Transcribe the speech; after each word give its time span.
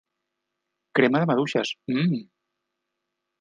Crema 0.99 1.21
de 1.23 1.27
maduixes, 1.31 1.75
mmm! 1.93 2.17